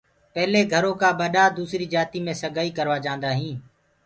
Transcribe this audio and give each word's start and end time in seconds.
پيلي 0.33 0.61
گھرو 0.73 0.91
ڪآ 1.01 1.09
ٻڏآ 1.19 1.43
سگائي 1.45 1.55
دوسري 1.57 1.85
جآتي 1.93 2.19
مي 2.25 2.33
سگائي 2.41 2.71
ڪروآ 2.77 2.97
جاندآ 3.05 3.29
هينٚ۔ 3.39 3.59